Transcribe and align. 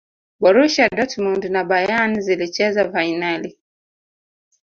borusia 0.39 0.89
dortmund 0.89 1.45
na 1.49 1.63
bayern 1.63 2.21
zilicheza 2.21 2.91
fainali 2.91 3.57